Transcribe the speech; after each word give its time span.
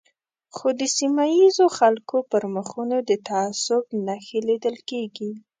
خو 0.55 0.67
د 0.79 0.81
سیمه 0.97 1.25
ییزو 1.39 1.67
خلکو 1.77 2.17
پر 2.31 2.43
مخونو 2.55 2.97
د 3.09 3.11
تعصب 3.27 3.83
نښې 4.05 4.39
لیدل 4.47 4.75
کېږي. 4.89 5.31